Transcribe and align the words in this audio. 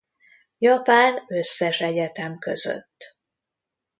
Japán 0.57 1.21
összes 1.27 1.81
egyetem 1.81 2.37
között. 2.37 3.19